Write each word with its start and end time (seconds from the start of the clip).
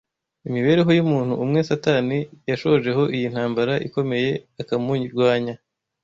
imibereho 0.47 0.91
y’umuntu 0.97 1.33
umwe 1.43 1.59
Satani 1.69 2.17
yashojeho 2.49 3.03
iyi 3.15 3.27
ntambara 3.33 3.73
ikomeye 3.87 4.31
akamurwanya. 4.61 5.53